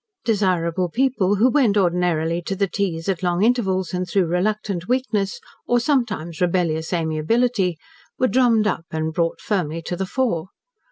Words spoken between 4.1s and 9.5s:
reluctant weakness, or sometimes rebellious amiability, were drummed up and brought